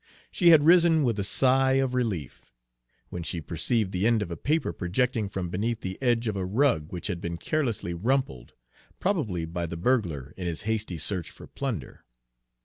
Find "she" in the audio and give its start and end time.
0.31-0.49, 3.21-3.39